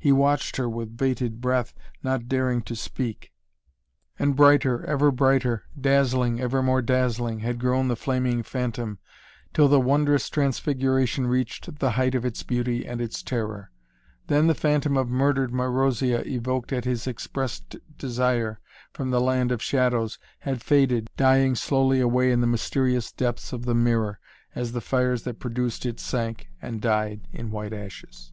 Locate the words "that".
25.22-25.38